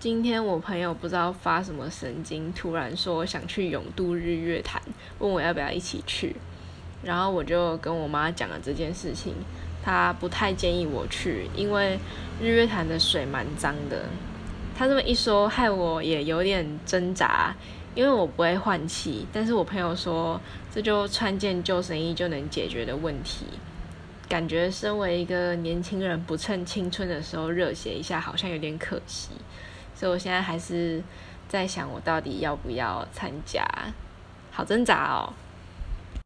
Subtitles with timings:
[0.00, 4.80] 今天我朋友不知道发什么神经，突然说想去永渡日月潭，
[5.18, 6.36] 问我要不要一起去。
[7.02, 9.34] 然后我就跟我妈讲了这件事情，
[9.82, 11.98] 她不太建议我去，因为
[12.40, 14.04] 日月潭的水蛮脏的。
[14.76, 17.52] 她这么一说，害我也有点挣扎，
[17.96, 19.26] 因为我不会换气。
[19.32, 20.40] 但是我朋友说，
[20.72, 23.46] 这就穿件救生衣就能解决的问题。
[24.28, 29.30] 感觉身为一个年轻人，不趁青春的时候热血一下，好像有点可惜。
[29.98, 31.02] 所以我现在还是
[31.48, 33.66] 在想，我到底要不要参加？
[34.52, 35.34] 好挣扎哦。